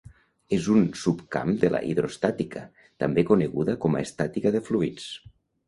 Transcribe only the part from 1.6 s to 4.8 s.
de la hidroestàtica, també coneguda com a estàtica de